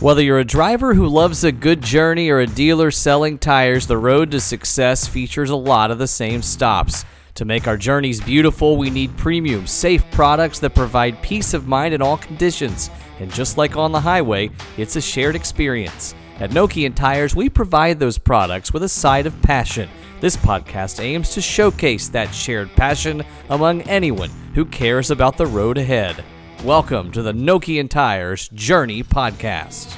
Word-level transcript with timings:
Whether 0.00 0.22
you're 0.22 0.38
a 0.38 0.44
driver 0.44 0.94
who 0.94 1.08
loves 1.08 1.42
a 1.42 1.50
good 1.50 1.82
journey 1.82 2.30
or 2.30 2.38
a 2.38 2.46
dealer 2.46 2.92
selling 2.92 3.36
tires, 3.36 3.88
the 3.88 3.98
road 3.98 4.30
to 4.30 4.40
success 4.40 5.08
features 5.08 5.50
a 5.50 5.56
lot 5.56 5.90
of 5.90 5.98
the 5.98 6.06
same 6.06 6.40
stops. 6.40 7.04
To 7.34 7.44
make 7.44 7.66
our 7.66 7.76
journeys 7.76 8.20
beautiful, 8.20 8.76
we 8.76 8.90
need 8.90 9.16
premium, 9.16 9.66
safe 9.66 10.08
products 10.12 10.60
that 10.60 10.76
provide 10.76 11.20
peace 11.20 11.52
of 11.52 11.66
mind 11.66 11.94
in 11.94 12.00
all 12.00 12.16
conditions. 12.16 12.90
And 13.18 13.34
just 13.34 13.58
like 13.58 13.76
on 13.76 13.90
the 13.90 14.00
highway, 14.00 14.50
it's 14.76 14.94
a 14.94 15.00
shared 15.00 15.34
experience. 15.34 16.14
At 16.38 16.50
Nokian 16.50 16.94
Tires, 16.94 17.34
we 17.34 17.48
provide 17.48 17.98
those 17.98 18.18
products 18.18 18.72
with 18.72 18.84
a 18.84 18.88
side 18.88 19.26
of 19.26 19.42
passion. 19.42 19.88
This 20.20 20.36
podcast 20.36 21.02
aims 21.02 21.30
to 21.30 21.40
showcase 21.40 22.06
that 22.10 22.32
shared 22.32 22.70
passion 22.76 23.24
among 23.50 23.82
anyone 23.82 24.30
who 24.54 24.64
cares 24.64 25.10
about 25.10 25.36
the 25.36 25.46
road 25.46 25.76
ahead. 25.76 26.22
Welcome 26.64 27.12
to 27.12 27.22
the 27.22 27.30
Nokian 27.32 27.88
Tires 27.88 28.48
Journey 28.48 29.04
Podcast. 29.04 29.96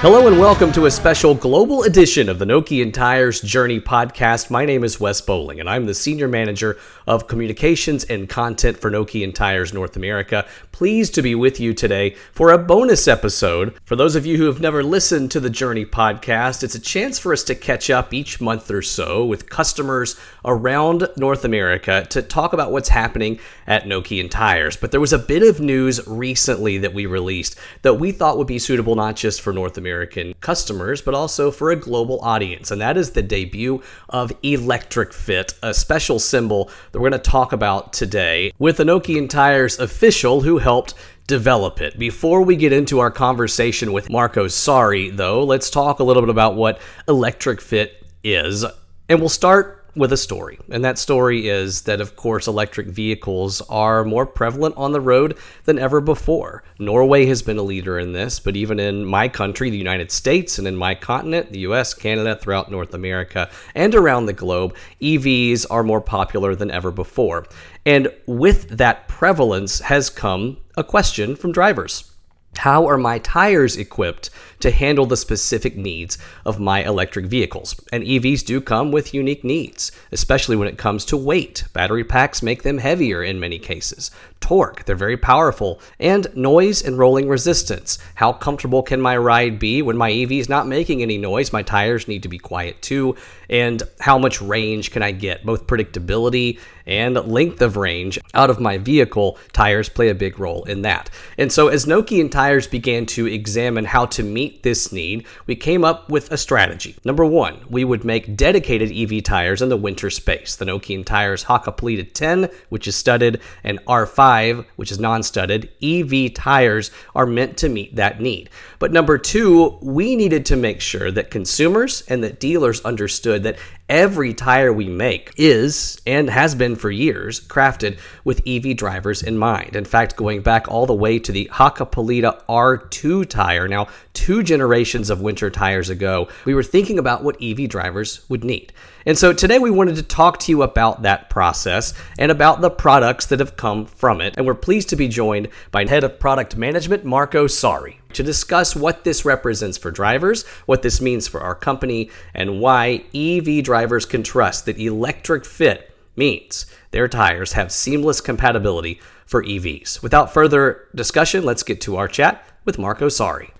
Hello 0.00 0.26
and 0.26 0.38
welcome 0.38 0.70
to 0.72 0.84
a 0.84 0.90
special 0.90 1.34
global 1.34 1.84
edition 1.84 2.28
of 2.28 2.38
the 2.38 2.44
Nokian 2.44 2.92
Tires 2.92 3.40
Journey 3.40 3.80
podcast. 3.80 4.50
My 4.50 4.66
name 4.66 4.84
is 4.84 5.00
Wes 5.00 5.22
Boling 5.22 5.58
and 5.58 5.70
I'm 5.70 5.86
the 5.86 5.94
Senior 5.94 6.28
Manager 6.28 6.76
of 7.06 7.28
Communications 7.28 8.04
and 8.04 8.28
Content 8.28 8.76
for 8.76 8.90
Nokian 8.90 9.34
Tires 9.34 9.72
North 9.72 9.96
America. 9.96 10.46
Pleased 10.70 11.14
to 11.14 11.22
be 11.22 11.34
with 11.34 11.58
you 11.58 11.72
today 11.72 12.14
for 12.32 12.52
a 12.52 12.58
bonus 12.58 13.08
episode. 13.08 13.74
For 13.84 13.96
those 13.96 14.16
of 14.16 14.26
you 14.26 14.36
who 14.36 14.44
have 14.44 14.60
never 14.60 14.82
listened 14.82 15.30
to 15.30 15.40
the 15.40 15.48
Journey 15.48 15.86
podcast, 15.86 16.62
it's 16.62 16.74
a 16.74 16.80
chance 16.80 17.18
for 17.18 17.32
us 17.32 17.42
to 17.44 17.54
catch 17.54 17.88
up 17.88 18.12
each 18.12 18.38
month 18.38 18.70
or 18.70 18.82
so 18.82 19.24
with 19.24 19.48
customers 19.48 20.20
around 20.44 21.08
North 21.16 21.44
America 21.46 22.06
to 22.10 22.20
talk 22.20 22.52
about 22.52 22.70
what's 22.70 22.90
happening 22.90 23.38
at 23.66 23.84
Nokian 23.84 24.30
Tires. 24.30 24.76
But 24.76 24.90
there 24.90 25.00
was 25.00 25.14
a 25.14 25.18
bit 25.18 25.42
of 25.42 25.58
news 25.58 26.06
recently 26.06 26.76
that 26.78 26.92
we 26.92 27.06
released 27.06 27.56
that 27.80 27.94
we 27.94 28.12
thought 28.12 28.36
would 28.36 28.46
be 28.46 28.58
suitable 28.58 28.94
not 28.94 29.16
just 29.16 29.40
for 29.40 29.54
North 29.54 29.78
America 29.78 29.85
American 29.86 30.34
customers, 30.40 31.00
but 31.00 31.14
also 31.14 31.52
for 31.52 31.70
a 31.70 31.76
global 31.76 32.20
audience. 32.20 32.72
And 32.72 32.80
that 32.80 32.96
is 32.96 33.12
the 33.12 33.22
debut 33.22 33.80
of 34.08 34.32
Electric 34.42 35.12
Fit, 35.12 35.54
a 35.62 35.72
special 35.72 36.18
symbol 36.18 36.70
that 36.90 36.98
we're 36.98 37.08
going 37.10 37.22
to 37.22 37.30
talk 37.30 37.52
about 37.52 37.92
today 37.92 38.52
with 38.58 38.78
Nokian 38.78 39.30
Tires 39.30 39.78
official 39.78 40.40
who 40.40 40.58
helped 40.58 40.94
develop 41.28 41.80
it. 41.80 41.96
Before 41.98 42.42
we 42.42 42.56
get 42.56 42.72
into 42.72 42.98
our 42.98 43.12
conversation 43.12 43.92
with 43.92 44.10
Marko 44.10 44.46
Saari, 44.46 45.16
though, 45.16 45.44
let's 45.44 45.70
talk 45.70 46.00
a 46.00 46.04
little 46.04 46.22
bit 46.22 46.30
about 46.30 46.56
what 46.56 46.80
Electric 47.06 47.60
Fit 47.60 48.04
is. 48.24 48.64
And 49.08 49.20
we'll 49.20 49.28
start 49.28 49.85
with 49.96 50.12
a 50.12 50.16
story. 50.16 50.58
And 50.70 50.84
that 50.84 50.98
story 50.98 51.48
is 51.48 51.82
that, 51.82 52.00
of 52.00 52.16
course, 52.16 52.46
electric 52.46 52.86
vehicles 52.88 53.62
are 53.62 54.04
more 54.04 54.26
prevalent 54.26 54.76
on 54.76 54.92
the 54.92 55.00
road 55.00 55.38
than 55.64 55.78
ever 55.78 56.00
before. 56.00 56.62
Norway 56.78 57.26
has 57.26 57.42
been 57.42 57.58
a 57.58 57.62
leader 57.62 57.98
in 57.98 58.12
this, 58.12 58.38
but 58.38 58.56
even 58.56 58.78
in 58.78 59.04
my 59.04 59.28
country, 59.28 59.70
the 59.70 59.78
United 59.78 60.12
States, 60.12 60.58
and 60.58 60.68
in 60.68 60.76
my 60.76 60.94
continent, 60.94 61.50
the 61.50 61.60
US, 61.60 61.94
Canada, 61.94 62.36
throughout 62.36 62.70
North 62.70 62.92
America, 62.94 63.50
and 63.74 63.94
around 63.94 64.26
the 64.26 64.32
globe, 64.32 64.76
EVs 65.00 65.66
are 65.70 65.82
more 65.82 66.00
popular 66.00 66.54
than 66.54 66.70
ever 66.70 66.90
before. 66.90 67.46
And 67.86 68.12
with 68.26 68.68
that 68.76 69.08
prevalence 69.08 69.80
has 69.80 70.10
come 70.10 70.58
a 70.76 70.84
question 70.84 71.36
from 71.36 71.52
drivers. 71.52 72.12
How 72.58 72.88
are 72.88 72.98
my 72.98 73.18
tires 73.18 73.76
equipped 73.76 74.30
to 74.60 74.70
handle 74.70 75.06
the 75.06 75.16
specific 75.16 75.76
needs 75.76 76.16
of 76.44 76.58
my 76.58 76.84
electric 76.84 77.26
vehicles? 77.26 77.78
And 77.92 78.02
EVs 78.02 78.44
do 78.44 78.60
come 78.60 78.90
with 78.90 79.14
unique 79.14 79.44
needs, 79.44 79.92
especially 80.12 80.56
when 80.56 80.68
it 80.68 80.78
comes 80.78 81.04
to 81.06 81.16
weight. 81.16 81.64
Battery 81.72 82.04
packs 82.04 82.42
make 82.42 82.62
them 82.62 82.78
heavier 82.78 83.22
in 83.22 83.38
many 83.38 83.58
cases. 83.58 84.10
Torque, 84.40 84.84
they're 84.84 84.96
very 84.96 85.16
powerful. 85.16 85.80
And 85.98 86.28
noise 86.34 86.82
and 86.82 86.98
rolling 86.98 87.28
resistance. 87.28 87.98
How 88.14 88.32
comfortable 88.32 88.82
can 88.82 89.00
my 89.00 89.16
ride 89.16 89.58
be 89.58 89.82
when 89.82 89.96
my 89.96 90.12
EV 90.12 90.32
is 90.32 90.48
not 90.48 90.66
making 90.66 91.02
any 91.02 91.18
noise? 91.18 91.52
My 91.52 91.62
tires 91.62 92.08
need 92.08 92.22
to 92.22 92.28
be 92.28 92.38
quiet 92.38 92.80
too. 92.80 93.16
And 93.50 93.82
how 94.00 94.18
much 94.18 94.40
range 94.40 94.90
can 94.90 95.02
I 95.02 95.12
get? 95.12 95.44
Both 95.44 95.66
predictability 95.66 96.58
and 96.86 97.16
length 97.26 97.60
of 97.62 97.76
range 97.76 98.18
out 98.34 98.50
of 98.50 98.60
my 98.60 98.78
vehicle, 98.78 99.38
tires 99.52 99.88
play 99.88 100.08
a 100.08 100.14
big 100.14 100.38
role 100.38 100.62
in 100.64 100.82
that. 100.82 101.10
And 101.36 101.52
so, 101.52 101.68
as 101.68 101.84
Nokian 101.84 102.30
Tires 102.30 102.45
began 102.66 103.06
to 103.06 103.26
examine 103.26 103.84
how 103.84 104.06
to 104.06 104.22
meet 104.22 104.62
this 104.62 104.92
need, 104.92 105.26
we 105.46 105.56
came 105.56 105.84
up 105.84 106.08
with 106.08 106.30
a 106.30 106.36
strategy. 106.36 106.96
Number 107.04 107.24
one, 107.24 107.60
we 107.68 107.84
would 107.84 108.04
make 108.04 108.36
dedicated 108.36 108.92
EV 108.92 109.22
tires 109.22 109.62
in 109.62 109.68
the 109.68 109.76
winter 109.76 110.10
space. 110.10 110.56
The 110.56 110.64
Nokian 110.64 111.04
Tires 111.04 111.44
Hakkapeliitta 111.44 112.12
10, 112.12 112.48
which 112.68 112.86
is 112.86 112.96
studded, 112.96 113.40
and 113.64 113.84
R5, 113.86 114.64
which 114.76 114.92
is 114.92 115.00
non 115.00 115.22
studded, 115.22 115.68
EV 115.82 116.34
tires 116.34 116.90
are 117.14 117.26
meant 117.26 117.56
to 117.58 117.68
meet 117.68 117.96
that 117.96 118.20
need. 118.20 118.50
But 118.78 118.92
number 118.92 119.18
two, 119.18 119.78
we 119.82 120.16
needed 120.16 120.46
to 120.46 120.56
make 120.56 120.80
sure 120.80 121.10
that 121.10 121.30
consumers 121.30 122.02
and 122.08 122.22
that 122.22 122.40
dealers 122.40 122.80
understood 122.82 123.42
that 123.42 123.58
every 123.88 124.34
tire 124.34 124.72
we 124.72 124.88
make 124.88 125.32
is 125.36 126.00
and 126.06 126.28
has 126.28 126.54
been 126.54 126.74
for 126.76 126.90
years 126.90 127.40
crafted 127.40 127.98
with 128.24 128.42
EV 128.46 128.76
drivers 128.76 129.22
in 129.22 129.38
mind. 129.38 129.76
In 129.76 129.84
fact, 129.84 130.16
going 130.16 130.42
back 130.42 130.68
all 130.68 130.86
the 130.86 130.94
way 130.94 131.18
to 131.18 131.32
the 131.32 131.48
Hakkapeliitta 131.52 132.44
R2 132.46 133.28
tire, 133.28 133.68
now 133.68 133.88
two 134.12 134.42
generations 134.42 135.10
of 135.10 135.20
winter 135.20 135.50
tires 135.50 135.90
ago, 135.90 136.28
we 136.44 136.54
were 136.54 136.62
thinking 136.62 136.98
about 136.98 137.22
what 137.22 137.40
EV 137.42 137.68
drivers 137.68 138.28
would 138.28 138.44
need. 138.44 138.72
And 139.06 139.16
so 139.16 139.32
today 139.32 139.60
we 139.60 139.70
wanted 139.70 139.96
to 139.96 140.02
talk 140.02 140.40
to 140.40 140.50
you 140.50 140.62
about 140.62 141.02
that 141.02 141.30
process 141.30 141.94
and 142.18 142.32
about 142.32 142.60
the 142.60 142.70
products 142.70 143.26
that 143.26 143.38
have 143.38 143.56
come 143.56 143.86
from 143.86 144.20
it. 144.20 144.34
And 144.36 144.46
we're 144.46 144.54
pleased 144.54 144.88
to 144.88 144.96
be 144.96 145.06
joined 145.06 145.48
by 145.70 145.86
Head 145.86 146.02
of 146.02 146.18
Product 146.18 146.56
Management, 146.56 147.04
Marko 147.04 147.46
Saari, 147.46 147.96
to 148.16 148.22
discuss 148.22 148.74
what 148.74 149.04
this 149.04 149.24
represents 149.24 149.76
for 149.76 149.90
drivers, 149.90 150.46
what 150.64 150.82
this 150.82 151.00
means 151.02 151.28
for 151.28 151.40
our 151.40 151.54
company, 151.54 152.10
and 152.34 152.60
why 152.60 153.04
EV 153.14 153.62
drivers 153.62 154.06
can 154.06 154.22
trust 154.22 154.64
that 154.64 154.78
electric 154.78 155.44
fit 155.44 155.94
means 156.16 156.64
their 156.92 157.08
tires 157.08 157.52
have 157.52 157.70
seamless 157.70 158.22
compatibility 158.22 159.00
for 159.26 159.44
EVs. 159.44 160.02
Without 160.02 160.32
further 160.32 160.88
discussion, 160.94 161.44
let's 161.44 161.62
get 161.62 161.80
to 161.82 161.96
our 161.96 162.08
chat 162.08 162.42
with 162.64 162.78
Marko 162.78 163.08
Saari. 163.08 163.50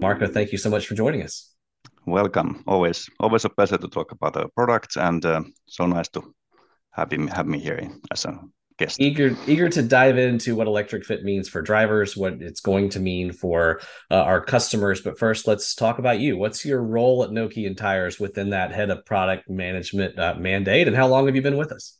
Marko, 0.00 0.26
thank 0.26 0.50
you 0.50 0.58
so 0.58 0.70
much 0.70 0.88
for 0.88 0.94
joining 0.96 1.22
us. 1.22 1.54
Welcome. 2.04 2.64
Always, 2.66 3.08
always 3.20 3.44
a 3.44 3.48
pleasure 3.48 3.78
to 3.78 3.88
talk 3.88 4.10
about 4.10 4.32
the 4.32 4.48
products, 4.56 4.96
and 4.96 5.24
uh, 5.24 5.42
so 5.66 5.86
nice 5.86 6.08
to 6.08 6.34
have 6.92 7.12
him 7.12 7.28
have 7.28 7.46
me 7.46 7.60
here 7.60 7.88
as 8.10 8.24
a 8.24 8.40
guest. 8.78 9.00
Eager, 9.00 9.36
eager 9.46 9.68
to 9.68 9.82
dive 9.82 10.16
into 10.16 10.54
what 10.54 10.66
electric 10.66 11.04
fit 11.04 11.24
means 11.24 11.48
for 11.48 11.60
drivers, 11.60 12.16
what 12.16 12.34
it's 12.40 12.60
going 12.60 12.88
to 12.90 13.00
mean 13.00 13.32
for 13.32 13.80
uh, 14.10 14.22
our 14.22 14.40
customers. 14.40 15.00
But 15.00 15.18
first, 15.18 15.46
let's 15.46 15.74
talk 15.74 15.98
about 15.98 16.20
you. 16.20 16.38
What's 16.38 16.64
your 16.64 16.82
role 16.82 17.24
at 17.24 17.30
Nokian 17.30 17.76
Tires 17.76 18.18
within 18.18 18.50
that 18.50 18.72
head 18.72 18.90
of 18.90 19.04
product 19.04 19.50
management 19.50 20.18
uh, 20.18 20.34
mandate, 20.38 20.86
and 20.86 20.96
how 20.96 21.08
long 21.08 21.26
have 21.26 21.36
you 21.36 21.42
been 21.42 21.58
with 21.58 21.72
us? 21.72 21.97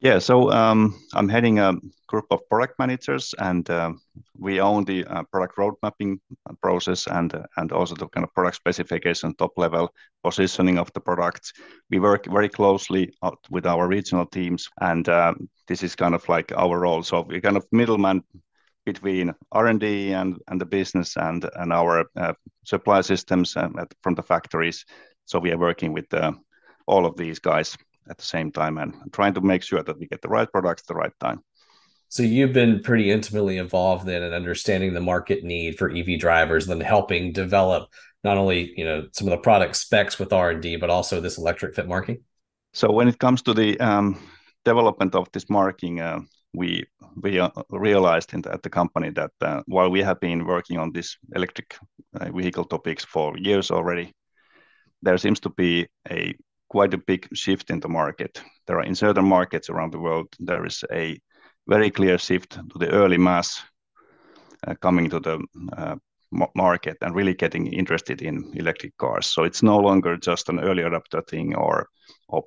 Yeah, 0.00 0.20
so 0.20 0.52
um, 0.52 0.94
I'm 1.14 1.28
heading 1.28 1.58
a 1.58 1.74
group 2.06 2.26
of 2.30 2.48
product 2.48 2.78
managers, 2.78 3.34
and 3.36 3.68
uh, 3.68 3.92
we 4.38 4.60
own 4.60 4.84
the 4.84 5.04
uh, 5.04 5.24
product 5.24 5.58
road 5.58 5.74
mapping 5.82 6.20
process 6.62 7.08
and 7.08 7.34
uh, 7.34 7.42
and 7.56 7.72
also 7.72 7.96
the 7.96 8.06
kind 8.08 8.22
of 8.24 8.32
product 8.32 8.56
specification, 8.56 9.34
top 9.34 9.58
level 9.58 9.92
positioning 10.22 10.78
of 10.78 10.92
the 10.92 11.00
products. 11.00 11.52
We 11.90 11.98
work 11.98 12.26
very 12.26 12.48
closely 12.48 13.12
with 13.50 13.66
our 13.66 13.88
regional 13.88 14.26
teams, 14.26 14.68
and 14.80 15.08
uh, 15.08 15.34
this 15.66 15.82
is 15.82 15.96
kind 15.96 16.14
of 16.14 16.28
like 16.28 16.52
our 16.56 16.78
role. 16.78 17.02
So 17.02 17.22
we're 17.22 17.40
kind 17.40 17.56
of 17.56 17.66
middleman 17.72 18.22
between 18.86 19.34
R&D 19.50 20.12
and 20.12 20.38
and 20.46 20.60
the 20.60 20.66
business 20.66 21.16
and 21.16 21.44
and 21.56 21.72
our 21.72 22.04
uh, 22.16 22.34
supply 22.64 23.00
systems 23.00 23.56
uh, 23.56 23.68
from 24.02 24.14
the 24.14 24.22
factories. 24.22 24.84
So 25.24 25.40
we 25.40 25.50
are 25.50 25.58
working 25.58 25.92
with 25.92 26.06
all 26.86 27.04
of 27.04 27.16
these 27.16 27.40
guys 27.40 27.76
at 28.10 28.18
the 28.18 28.24
same 28.24 28.50
time 28.50 28.78
and 28.78 28.94
trying 29.12 29.34
to 29.34 29.40
make 29.40 29.62
sure 29.62 29.82
that 29.82 29.98
we 29.98 30.06
get 30.06 30.22
the 30.22 30.28
right 30.28 30.50
products 30.50 30.82
at 30.82 30.86
the 30.86 30.94
right 30.94 31.12
time. 31.20 31.42
So 32.08 32.22
you've 32.22 32.54
been 32.54 32.80
pretty 32.80 33.10
intimately 33.10 33.58
involved 33.58 34.06
then 34.06 34.22
in 34.22 34.32
understanding 34.32 34.94
the 34.94 35.00
market 35.00 35.44
need 35.44 35.76
for 35.76 35.90
EV 35.90 36.18
drivers, 36.18 36.68
and 36.68 36.80
then 36.80 36.86
helping 36.86 37.32
develop 37.32 37.90
not 38.24 38.38
only 38.38 38.72
you 38.76 38.84
know 38.84 39.06
some 39.12 39.28
of 39.28 39.32
the 39.32 39.42
product 39.42 39.76
specs 39.76 40.18
with 40.18 40.32
R 40.32 40.50
and 40.50 40.62
D, 40.62 40.76
but 40.76 40.90
also 40.90 41.20
this 41.20 41.38
electric 41.38 41.74
fit 41.74 41.86
marking. 41.86 42.22
So 42.72 42.90
when 42.90 43.08
it 43.08 43.18
comes 43.18 43.42
to 43.42 43.54
the 43.54 43.78
um, 43.80 44.18
development 44.64 45.14
of 45.14 45.28
this 45.32 45.50
marking, 45.50 46.00
uh, 46.00 46.20
we 46.54 46.84
we 47.22 47.40
uh, 47.40 47.50
realized 47.70 48.30
the, 48.30 48.52
at 48.52 48.62
the 48.62 48.70
company 48.70 49.10
that 49.10 49.32
uh, 49.42 49.62
while 49.66 49.90
we 49.90 50.02
have 50.02 50.20
been 50.20 50.46
working 50.46 50.78
on 50.78 50.92
this 50.92 51.16
electric 51.34 51.76
uh, 52.18 52.30
vehicle 52.32 52.64
topics 52.64 53.04
for 53.04 53.36
years 53.36 53.70
already, 53.70 54.12
there 55.02 55.18
seems 55.18 55.40
to 55.40 55.50
be 55.50 55.86
a 56.10 56.34
quite 56.68 56.94
a 56.94 56.98
big 57.06 57.28
shift 57.34 57.70
in 57.70 57.80
the 57.80 57.88
market. 57.88 58.42
There 58.66 58.78
are 58.78 58.84
in 58.84 58.94
certain 58.94 59.24
markets 59.24 59.70
around 59.70 59.92
the 59.92 59.98
world, 59.98 60.28
there 60.38 60.66
is 60.66 60.84
a 60.92 61.18
very 61.66 61.90
clear 61.90 62.18
shift 62.18 62.50
to 62.52 62.78
the 62.78 62.90
early 62.90 63.18
mass 63.18 63.62
uh, 64.66 64.74
coming 64.74 65.10
to 65.10 65.20
the 65.20 65.38
uh, 65.76 65.96
market 66.54 66.96
and 67.00 67.14
really 67.14 67.34
getting 67.34 67.66
interested 67.72 68.22
in 68.22 68.50
electric 68.54 68.96
cars. 68.98 69.26
So 69.26 69.44
it's 69.44 69.62
no 69.62 69.78
longer 69.78 70.16
just 70.16 70.48
an 70.48 70.60
early 70.60 70.82
adopter 70.82 71.26
thing 71.26 71.54
or, 71.54 71.88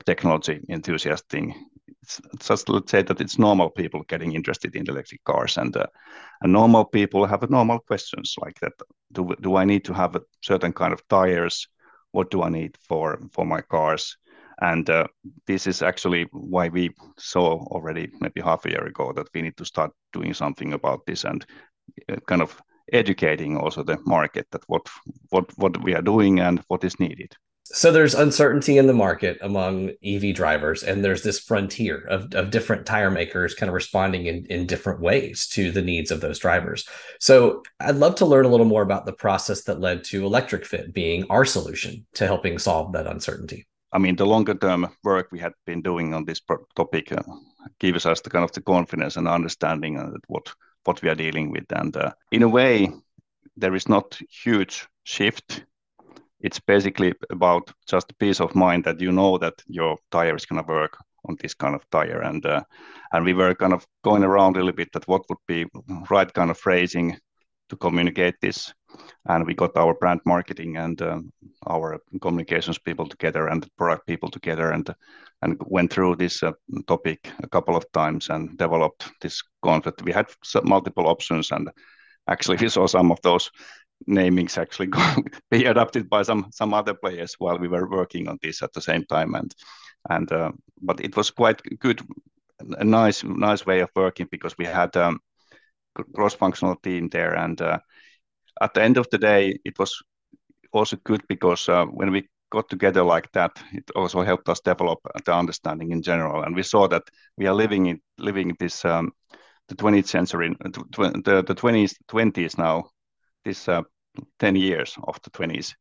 technology 0.05 0.59
enthusiast 0.69 1.27
thing. 1.29 1.53
it's 2.03 2.21
just 2.39 2.69
let's 2.69 2.91
say 2.91 3.01
that 3.03 3.21
it's 3.21 3.39
normal 3.39 3.69
people 3.69 4.03
getting 4.07 4.33
interested 4.33 4.75
in 4.75 4.87
electric 4.87 5.23
cars, 5.23 5.57
and 5.57 5.75
uh, 5.75 5.85
normal 6.43 6.85
people 6.85 7.25
have 7.25 7.49
normal 7.49 7.79
questions 7.79 8.35
like 8.39 8.59
that. 8.59 8.73
Do 9.41 9.55
I 9.55 9.65
need 9.65 9.85
to 9.85 9.93
have 9.93 10.15
a 10.15 10.21
certain 10.41 10.73
kind 10.73 10.93
of 10.93 11.07
tires? 11.07 11.67
What 12.11 12.31
do 12.31 12.43
I 12.43 12.49
need 12.49 12.77
for 12.87 13.19
for 13.31 13.45
my 13.45 13.61
cars? 13.61 14.17
And 14.61 14.89
uh, 14.89 15.07
this 15.47 15.67
is 15.67 15.81
actually 15.81 16.27
why 16.31 16.69
we 16.69 16.91
saw 17.17 17.65
already 17.71 18.11
maybe 18.19 18.41
half 18.41 18.65
a 18.65 18.69
year 18.69 18.85
ago 18.85 19.11
that 19.13 19.27
we 19.33 19.41
need 19.41 19.57
to 19.57 19.65
start 19.65 19.91
doing 20.13 20.33
something 20.33 20.73
about 20.73 21.05
this 21.05 21.23
and 21.23 21.45
uh, 22.09 22.17
kind 22.27 22.41
of 22.41 22.61
educating 22.93 23.57
also 23.57 23.83
the 23.83 23.97
market 24.05 24.47
that 24.51 24.63
what 24.67 24.87
what 25.29 25.45
what 25.57 25.83
we 25.83 25.95
are 25.95 26.01
doing 26.01 26.39
and 26.39 26.59
what 26.67 26.83
is 26.83 26.99
needed. 26.99 27.35
So 27.63 27.91
there's 27.91 28.15
uncertainty 28.15 28.77
in 28.77 28.87
the 28.87 28.93
market 28.93 29.37
among 29.41 29.91
EV 30.03 30.35
drivers, 30.35 30.83
and 30.83 31.03
there's 31.03 31.23
this 31.23 31.39
frontier 31.39 32.05
of, 32.09 32.33
of 32.33 32.49
different 32.49 32.85
tire 32.85 33.11
makers 33.11 33.53
kind 33.53 33.69
of 33.69 33.73
responding 33.73 34.25
in, 34.25 34.45
in 34.47 34.65
different 34.65 34.99
ways 34.99 35.47
to 35.49 35.71
the 35.71 35.81
needs 35.81 36.11
of 36.11 36.21
those 36.21 36.39
drivers. 36.39 36.87
So 37.19 37.63
I'd 37.79 37.95
love 37.95 38.15
to 38.15 38.25
learn 38.25 38.45
a 38.45 38.49
little 38.49 38.65
more 38.65 38.81
about 38.81 39.05
the 39.05 39.13
process 39.13 39.63
that 39.63 39.79
led 39.79 40.03
to 40.05 40.25
Electric 40.25 40.65
Fit 40.65 40.93
being 40.93 41.25
our 41.29 41.45
solution 41.45 42.05
to 42.15 42.25
helping 42.25 42.57
solve 42.59 42.91
that 42.93 43.07
uncertainty. 43.07 43.67
I 43.93 43.99
mean, 43.99 44.15
the 44.15 44.25
longer 44.25 44.53
term 44.53 44.87
work 45.03 45.31
we 45.31 45.39
had 45.39 45.53
been 45.65 45.81
doing 45.81 46.13
on 46.13 46.25
this 46.25 46.41
topic 46.75 47.11
uh, 47.11 47.21
gives 47.79 48.05
us 48.05 48.21
the 48.21 48.29
kind 48.29 48.43
of 48.43 48.51
the 48.53 48.61
confidence 48.61 49.17
and 49.17 49.27
understanding 49.27 49.97
of 49.97 50.15
what 50.27 50.53
what 50.83 51.01
we 51.01 51.09
are 51.09 51.15
dealing 51.15 51.51
with. 51.51 51.65
And 51.71 51.95
uh, 51.95 52.11
in 52.31 52.43
a 52.43 52.49
way, 52.49 52.91
there 53.55 53.75
is 53.75 53.87
not 53.87 54.19
huge 54.29 54.87
shift. 55.03 55.65
It's 56.43 56.59
basically 56.59 57.13
about 57.29 57.71
just 57.87 58.17
peace 58.19 58.39
of 58.39 58.55
mind 58.55 58.83
that 58.85 58.99
you 58.99 59.11
know 59.11 59.37
that 59.37 59.61
your 59.67 59.97
tire 60.11 60.35
is 60.35 60.45
going 60.45 60.63
to 60.63 60.71
work 60.71 60.97
on 61.27 61.37
this 61.39 61.53
kind 61.53 61.75
of 61.75 61.89
tire. 61.91 62.21
And 62.21 62.45
uh, 62.45 62.63
and 63.13 63.25
we 63.25 63.33
were 63.33 63.55
kind 63.55 63.73
of 63.73 63.85
going 64.03 64.23
around 64.23 64.55
a 64.55 64.59
little 64.59 64.75
bit 64.75 64.91
that 64.93 65.07
what 65.07 65.23
would 65.29 65.39
be 65.47 65.65
right 66.09 66.33
kind 66.33 66.51
of 66.51 66.57
phrasing 66.57 67.17
to 67.69 67.77
communicate 67.77 68.35
this. 68.41 68.73
And 69.25 69.45
we 69.45 69.53
got 69.53 69.77
our 69.77 69.93
brand 69.93 70.19
marketing 70.25 70.77
and 70.77 71.01
uh, 71.01 71.19
our 71.67 71.99
communications 72.21 72.77
people 72.77 73.07
together 73.07 73.47
and 73.47 73.67
product 73.77 74.07
people 74.07 74.29
together 74.29 74.71
and 74.71 74.93
and 75.41 75.57
went 75.65 75.91
through 75.91 76.15
this 76.15 76.43
uh, 76.43 76.51
topic 76.87 77.31
a 77.43 77.47
couple 77.47 77.75
of 77.75 77.85
times 77.93 78.29
and 78.29 78.57
developed 78.57 79.11
this 79.21 79.41
concept. 79.63 80.03
We 80.03 80.11
had 80.11 80.27
multiple 80.63 81.07
options 81.07 81.51
and 81.51 81.69
actually 82.27 82.57
we 82.61 82.69
saw 82.69 82.87
some 82.87 83.11
of 83.11 83.19
those 83.21 83.49
namings 84.07 84.57
actually 84.57 84.89
be 85.51 85.65
adopted 85.65 86.09
by 86.09 86.23
some 86.23 86.47
some 86.51 86.73
other 86.73 86.93
players 86.93 87.35
while 87.39 87.57
we 87.57 87.67
were 87.67 87.89
working 87.89 88.27
on 88.27 88.37
this 88.41 88.61
at 88.61 88.73
the 88.73 88.81
same 88.81 89.05
time. 89.05 89.35
And 89.35 89.53
and 90.09 90.31
uh, 90.31 90.51
but 90.81 90.99
it 91.01 91.15
was 91.15 91.31
quite 91.31 91.61
good 91.79 92.01
a 92.77 92.83
nice 92.83 93.23
nice 93.23 93.65
way 93.65 93.81
of 93.81 93.89
working 93.95 94.27
because 94.31 94.57
we 94.57 94.65
had 94.65 94.95
um, 94.97 95.19
cross-functional 96.15 96.75
team 96.77 97.09
there. 97.09 97.33
And 97.35 97.61
uh, 97.61 97.79
at 98.61 98.73
the 98.73 98.83
end 98.83 98.97
of 98.97 99.07
the 99.11 99.17
day 99.17 99.57
it 99.65 99.77
was 99.79 100.01
also 100.73 100.97
good 101.03 101.21
because 101.27 101.69
uh, 101.69 101.85
when 101.85 102.11
we 102.11 102.29
got 102.51 102.69
together 102.69 103.03
like 103.03 103.31
that 103.31 103.51
it 103.71 103.89
also 103.95 104.21
helped 104.21 104.49
us 104.49 104.59
develop 104.59 104.99
the 105.25 105.33
understanding 105.33 105.91
in 105.91 106.01
general. 106.01 106.43
And 106.43 106.55
we 106.55 106.63
saw 106.63 106.87
that 106.87 107.03
we 107.37 107.47
are 107.47 107.55
living 107.55 107.87
in 107.87 108.01
living 108.17 108.55
this 108.59 108.85
um, 108.85 109.11
the 109.69 109.75
20th 109.75 110.07
century 110.07 110.55
the, 110.59 111.43
the 111.47 111.55
20s 111.55 111.95
20s 112.09 112.57
now 112.57 112.89
this 113.45 113.67
uh, 113.67 113.83
10 114.39 114.55
years 114.55 114.97
of 115.03 115.19
the 115.23 115.29
20s 115.29 115.75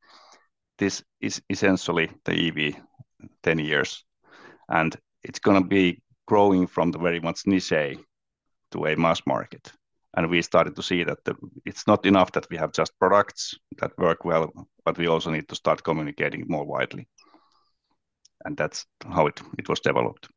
this 0.79 1.03
is 1.21 1.43
essentially 1.51 2.11
the 2.25 2.49
ev 2.49 2.75
10 3.43 3.59
years 3.59 4.05
and 4.69 4.97
it's 5.23 5.41
going 5.41 5.63
to 5.63 5.69
be 5.69 6.01
growing 6.27 6.67
from 6.67 6.91
the 6.91 6.99
very 6.99 7.21
much 7.21 7.47
niche 7.47 7.99
to 8.71 8.87
a 8.87 8.97
mass 8.97 9.21
market 9.27 9.73
and 10.15 10.29
we 10.29 10.43
started 10.43 10.75
to 10.77 10.83
see 10.83 11.05
that 11.05 11.19
it's 11.65 11.87
not 11.87 12.05
enough 12.05 12.33
that 12.33 12.49
we 12.51 12.57
have 12.57 12.73
just 12.73 12.99
products 12.99 13.55
that 13.79 13.97
work 13.99 14.25
well, 14.25 14.53
but 14.85 14.99
we 14.99 15.07
also 15.07 15.31
need 15.31 15.49
to 15.49 15.55
start 15.55 15.85
communicating 15.85 16.45
more 16.49 16.65
widely. 16.65 17.07
And 18.45 18.57
that's 18.57 18.87
how 19.05 19.27
it 19.27 19.69
was 19.69 19.81
developed. 19.81 20.29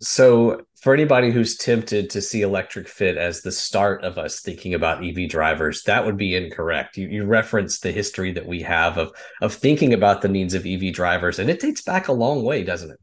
So, 0.00 0.62
for 0.80 0.94
anybody 0.94 1.32
who's 1.32 1.56
tempted 1.56 2.08
to 2.10 2.22
see 2.22 2.42
Electric 2.42 2.86
Fit 2.86 3.16
as 3.16 3.42
the 3.42 3.50
start 3.50 4.04
of 4.04 4.16
us 4.16 4.40
thinking 4.40 4.74
about 4.74 5.04
EV 5.04 5.28
drivers, 5.28 5.82
that 5.84 6.06
would 6.06 6.16
be 6.16 6.36
incorrect. 6.36 6.96
You, 6.96 7.08
you 7.08 7.24
referenced 7.24 7.82
the 7.82 7.90
history 7.90 8.32
that 8.32 8.46
we 8.46 8.62
have 8.62 8.96
of 8.96 9.12
of 9.42 9.52
thinking 9.52 9.92
about 9.92 10.22
the 10.22 10.28
needs 10.28 10.54
of 10.54 10.64
EV 10.64 10.92
drivers, 10.92 11.40
and 11.40 11.50
it 11.50 11.60
dates 11.60 11.82
back 11.82 12.06
a 12.08 12.12
long 12.12 12.44
way, 12.44 12.62
doesn't 12.62 12.92
it? 12.92 13.00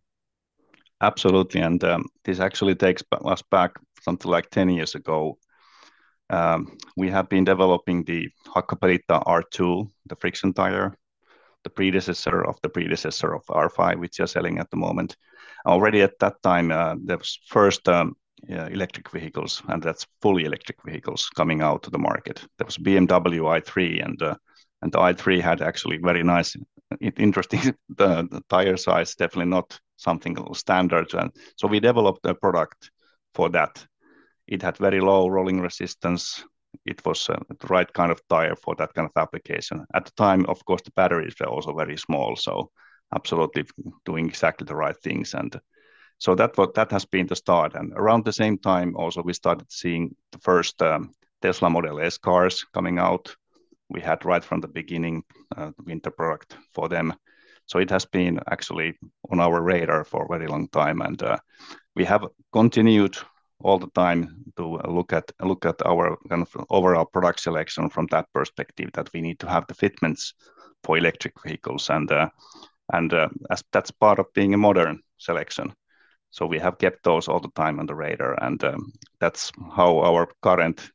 Absolutely, 1.02 1.62
and 1.62 1.84
um, 1.84 2.06
this 2.24 2.40
actually 2.40 2.76
takes 2.76 3.04
us 3.12 3.42
back 3.52 3.72
something 4.02 4.32
like 4.32 4.50
ten 4.50 4.70
years 4.70 4.96
ago 4.96 5.38
um, 6.30 6.78
we 6.98 7.10
have 7.10 7.30
been 7.30 7.44
developing 7.44 8.04
the 8.04 8.30
Hakkapeliitta 8.48 9.24
R2, 9.26 9.90
the 10.08 10.16
friction 10.16 10.54
tire, 10.54 10.98
the 11.64 11.70
predecessor 11.70 12.44
of 12.44 12.60
the 12.62 12.70
predecessor 12.70 13.34
of 13.34 13.46
R5, 13.46 14.00
which 14.00 14.18
you're 14.18 14.28
selling 14.28 14.60
at 14.60 14.70
the 14.72 14.78
moment. 14.78 15.16
Already 15.66 16.02
at 16.02 16.20
that 16.20 16.42
time, 16.44 16.72
uh, 16.72 16.96
there 17.04 17.18
was 17.18 17.40
first 17.48 17.88
um, 17.90 18.16
electric 18.48 19.10
vehicles, 19.12 19.64
and 19.68 19.82
that's 19.82 20.06
fully 20.22 20.46
electric 20.46 20.78
vehicles 20.86 21.30
coming 21.36 21.62
out 21.62 21.84
to 21.84 21.90
the 21.90 21.98
market. 21.98 22.46
There 22.58 22.66
was 22.66 22.78
BMW 22.78 23.44
i3, 23.44 24.06
and 24.06 24.22
uh, 24.22 24.36
and 24.82 24.92
the 24.92 25.00
i3 25.00 25.42
had 25.42 25.62
actually 25.62 25.98
very 25.98 26.24
nice, 26.24 26.56
interesting 27.02 27.62
the, 27.90 28.28
the 28.30 28.42
tire 28.50 28.78
size, 28.78 29.16
definitely 29.16 29.50
not 29.50 29.80
something 29.98 30.38
standard. 30.54 31.14
And 31.14 31.32
so 31.58 31.68
we 31.68 31.80
developed 31.80 32.26
a 32.26 32.36
product 32.36 32.92
for 33.34 33.50
that 33.50 33.86
it 34.48 34.62
had 34.62 34.78
very 34.78 35.02
low 35.02 35.28
rolling 35.28 35.62
resistance. 35.62 36.44
It 36.86 37.04
was 37.06 37.30
uh, 37.30 37.40
the 37.50 37.68
right 37.68 37.92
kind 37.94 38.12
of 38.12 38.22
tire 38.30 38.56
for 38.56 38.76
that 38.76 38.94
kind 38.94 39.10
of 39.10 39.22
application. 39.22 39.86
At 39.94 40.06
the 40.06 40.12
time, 40.12 40.46
of 40.46 40.64
course, 40.66 40.82
the 40.84 40.92
batteries 40.92 41.36
were 41.40 41.48
also 41.48 41.74
very 41.74 41.98
small, 41.98 42.36
so 42.36 42.70
absolutely 43.14 43.66
doing 44.06 44.28
exactly 44.28 44.66
the 44.66 44.76
right 44.76 44.98
things. 45.02 45.34
And 45.34 45.60
so 46.18 46.36
that 46.36 46.58
what 46.58 46.74
that 46.76 46.92
has 46.92 47.06
been 47.06 47.28
the 47.28 47.36
start. 47.36 47.76
And 47.76 47.94
around 47.94 48.26
the 48.26 48.34
same 48.34 48.58
time, 48.58 48.96
also 48.96 49.22
we 49.22 49.34
started 49.34 49.72
seeing 49.72 50.16
the 50.32 50.40
first 50.40 50.82
um, 50.82 51.14
Tesla 51.42 51.70
Model 51.70 52.00
S 52.00 52.18
cars 52.18 52.64
coming 52.74 53.00
out. 53.00 53.36
We 53.90 54.02
had 54.02 54.26
right 54.26 54.44
from 54.44 54.62
the 54.62 54.68
beginning 54.68 55.24
uh, 55.56 55.72
winter 55.86 56.12
product 56.12 56.58
for 56.74 56.90
them. 56.90 57.14
So 57.68 57.80
it 57.80 57.90
has 57.90 58.06
been 58.06 58.40
actually 58.50 58.94
on 59.32 59.40
our 59.40 59.62
radar 59.62 60.04
for 60.04 60.26
a 60.26 60.38
very 60.38 60.48
long 60.48 60.68
time, 60.70 61.02
and 61.02 61.22
uh, 61.24 61.38
we 61.96 62.06
have 62.06 62.26
continued 62.52 63.18
all 63.64 63.80
the 63.80 63.90
time 63.96 64.44
to 64.58 64.80
look 64.88 65.14
at 65.14 65.32
look 65.42 65.66
at 65.66 65.86
our 65.86 66.18
kind 66.30 66.42
of 66.42 66.66
overall 66.70 67.06
product 67.06 67.40
selection 67.40 67.90
from 67.90 68.08
that 68.12 68.28
perspective 68.34 68.90
that 68.94 69.10
we 69.14 69.22
need 69.22 69.40
to 69.40 69.50
have 69.50 69.66
the 69.68 69.74
fitments 69.74 70.34
for 70.84 70.98
electric 70.98 71.34
vehicles 71.44 71.90
and 71.90 72.12
uh, 72.12 72.30
and 72.94 73.14
uh, 73.14 73.30
as 73.50 73.64
that's 73.72 73.92
part 73.92 74.20
of 74.20 74.34
being 74.34 74.54
a 74.54 74.58
modern 74.58 75.00
selection 75.18 75.74
so 76.32 76.46
we 76.46 76.60
have 76.60 76.78
kept 76.78 77.04
those 77.04 77.28
all 77.28 77.40
the 77.40 77.52
time 77.56 77.80
on 77.80 77.86
the 77.86 77.96
radar 77.96 78.44
and 78.44 78.64
um, 78.64 78.92
that's 79.20 79.52
how 79.76 80.00
our 80.00 80.28
current 80.42 80.92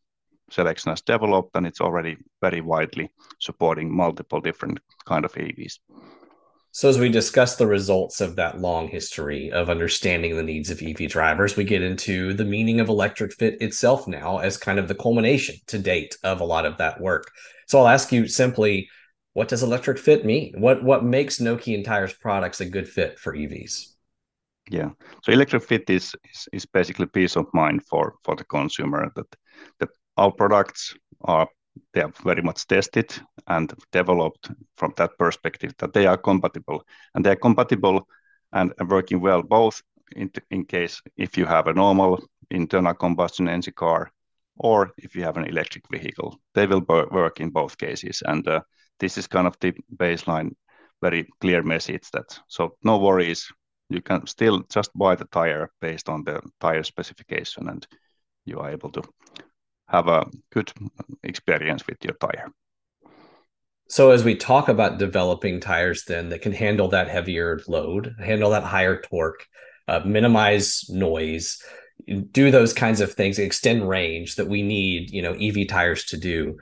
selection 0.51 0.91
has 0.91 1.01
developed 1.01 1.57
and 1.57 1.67
it's 1.67 1.81
already 1.81 2.17
very 2.41 2.61
widely 2.61 3.11
supporting 3.39 3.95
multiple 3.95 4.41
different 4.41 4.81
kind 5.07 5.25
of 5.25 5.33
EVs. 5.33 5.79
So, 6.73 6.89
as 6.89 6.99
we 7.01 7.09
discuss 7.09 7.57
the 7.57 7.67
results 7.67 8.21
of 8.21 8.37
that 8.37 8.61
long 8.61 8.87
history 8.87 9.51
of 9.51 9.69
understanding 9.69 10.37
the 10.37 10.43
needs 10.43 10.71
of 10.71 10.81
EV 10.81 11.09
drivers, 11.09 11.57
we 11.57 11.65
get 11.65 11.83
into 11.83 12.33
the 12.33 12.45
meaning 12.45 12.79
of 12.79 12.89
electric 12.89 13.33
fit 13.33 13.61
itself 13.61 14.07
now 14.07 14.39
as 14.39 14.57
kind 14.57 14.79
of 14.79 14.87
the 14.87 14.95
culmination 14.95 15.57
to 15.67 15.81
date 15.81 16.17
of 16.23 16.41
a 16.41 16.45
lot 16.45 16.67
of 16.67 16.79
that 16.79 17.01
work. 17.01 17.33
So, 17.67 17.81
I'll 17.81 17.89
ask 17.89 18.13
you 18.13 18.29
simply, 18.29 18.89
what 19.41 19.49
does 19.49 19.63
electric 19.63 19.97
fit 19.97 20.27
mean? 20.27 20.53
What 20.59 20.85
what 20.85 21.03
makes 21.03 21.39
Nokian 21.39 21.83
Tires 21.83 22.13
products 22.13 22.61
a 22.61 22.67
good 22.67 22.87
fit 22.87 23.19
for 23.19 23.35
EVs? 23.35 23.97
Yeah, 24.71 24.91
so 25.23 25.33
electric 25.33 25.63
fit 25.63 25.89
is 25.89 26.15
is, 26.31 26.49
is 26.53 26.67
basically 26.67 27.07
peace 27.07 27.37
of 27.37 27.47
mind 27.55 27.81
for 27.87 28.17
for 28.23 28.37
the 28.37 28.45
consumer 28.45 29.11
that 29.17 29.37
that 29.79 29.89
our 30.19 30.31
products 30.31 30.95
are 31.23 31.49
they 31.95 32.03
are 32.03 32.13
very 32.23 32.43
much 32.43 32.67
tested 32.67 33.09
and 33.47 33.73
developed 33.93 34.51
from 34.77 34.93
that 34.97 35.17
perspective 35.19 35.73
that 35.79 35.95
they 35.95 36.07
are 36.07 36.19
compatible 36.19 36.85
and 37.15 37.25
they 37.25 37.31
are 37.31 37.43
compatible 37.49 38.07
and, 38.53 38.75
working 38.91 39.23
well 39.23 39.43
both 39.43 39.83
in, 40.17 40.31
in 40.51 40.67
case 40.67 41.03
if 41.17 41.39
you 41.39 41.47
have 41.47 41.67
a 41.67 41.73
normal 41.73 42.19
internal 42.51 42.95
combustion 42.95 43.49
engine 43.49 43.75
car 43.75 44.11
or 44.57 44.93
if 44.99 45.17
you 45.17 45.25
have 45.25 45.39
an 45.39 45.49
electric 45.49 45.85
vehicle 45.91 46.39
they 46.55 46.67
will 46.67 46.85
work 47.11 47.41
in 47.41 47.51
both 47.51 47.79
cases 47.79 48.23
and 48.27 48.47
uh, 48.47 48.61
this 49.01 49.19
is 49.19 49.27
kind 49.27 49.47
of 49.47 49.57
the 49.61 49.73
baseline 49.97 50.51
very 51.03 51.27
clear 51.41 51.63
message 51.63 52.11
that 52.13 52.39
so 52.47 52.77
no 52.85 52.99
worries 52.99 53.51
you 53.91 54.01
can 54.01 54.27
still 54.27 54.63
just 54.69 54.91
buy 54.95 55.17
the 55.17 55.25
tire 55.27 55.71
based 55.81 56.09
on 56.09 56.25
the 56.25 56.41
tire 56.61 56.85
specification 56.85 57.69
and 57.69 57.87
you 58.45 58.59
are 58.61 58.71
able 58.71 58.91
to 58.91 59.03
have 59.89 60.07
a 60.07 60.27
good 60.53 60.73
experience 61.25 61.87
with 61.87 61.99
your 62.05 62.15
tire. 62.15 62.53
So 63.89 64.13
as 64.13 64.23
we 64.23 64.37
talk 64.37 64.69
about 64.69 64.99
developing 64.99 65.59
tires 65.61 66.05
then 66.05 66.29
that 66.29 66.43
can 66.43 66.53
handle 66.53 66.89
that 66.89 67.09
heavier 67.09 67.61
load, 67.67 68.15
handle 68.21 68.51
that 68.51 68.63
higher 68.63 69.03
torque, 69.03 69.45
uh, 69.89 70.01
minimize 70.05 70.85
noise, 70.89 71.61
do 72.31 72.53
those 72.53 72.73
kinds 72.73 73.01
of 73.01 73.13
things, 73.13 73.41
extend 73.41 73.89
range 73.89 74.37
that 74.37 74.49
we 74.49 74.63
need, 74.63 75.11
you 75.11 75.23
know, 75.23 75.33
EV 75.33 75.67
tires 75.67 76.05
to 76.07 76.17
do. 76.17 76.59